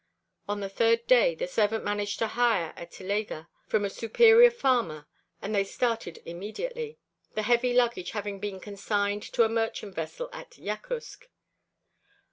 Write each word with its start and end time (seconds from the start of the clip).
On 0.49 0.61
the 0.61 0.67
third 0.67 1.05
day 1.05 1.35
the 1.35 1.45
servant 1.45 1.83
managed 1.83 2.17
to 2.17 2.29
hire 2.29 2.73
a 2.75 2.87
telega 2.87 3.49
from 3.67 3.85
a 3.85 3.89
superior 3.91 4.49
farmer 4.49 5.07
and 5.43 5.53
they 5.53 5.63
started 5.63 6.23
immediately, 6.25 6.97
the 7.35 7.43
heavy 7.43 7.71
luggage 7.71 8.09
having 8.09 8.39
been 8.39 8.59
consigned 8.59 9.21
to 9.21 9.43
a 9.43 9.47
merchant 9.47 9.93
vessel 9.93 10.27
at 10.33 10.57
Yakutsk. 10.57 11.27